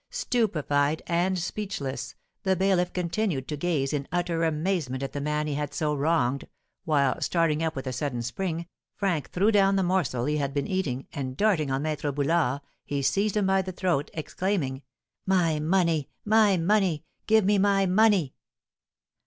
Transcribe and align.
Stupefied 0.09 1.03
and 1.05 1.37
speechless, 1.37 2.15
the 2.41 2.55
bailiff 2.55 2.91
continued 2.91 3.47
to 3.49 3.55
gaze 3.55 3.93
in 3.93 4.07
utter 4.11 4.43
amazement 4.43 5.03
at 5.03 5.11
the 5.13 5.21
man 5.21 5.45
he 5.45 5.53
had 5.53 5.75
so 5.75 5.93
wronged, 5.93 6.47
while, 6.85 7.21
starting 7.21 7.61
up 7.61 7.75
with 7.75 7.85
a 7.85 7.93
sudden 7.93 8.23
spring, 8.23 8.65
Frank 8.95 9.29
threw 9.29 9.51
down 9.51 9.75
the 9.75 9.83
morsel 9.83 10.25
he 10.25 10.37
had 10.37 10.55
been 10.55 10.65
eating, 10.65 11.05
and 11.13 11.37
darting 11.37 11.69
on 11.69 11.83
Maître 11.83 12.11
Boulard, 12.15 12.61
he 12.83 13.03
seized 13.03 13.37
him 13.37 13.45
by 13.45 13.61
the 13.61 13.71
throat, 13.71 14.09
exclaiming, 14.15 14.81
"My 15.27 15.59
money 15.59 16.09
my 16.25 16.57
money; 16.57 17.03
give 17.27 17.45
me 17.45 17.59
my 17.59 17.85
money!" 17.85 18.33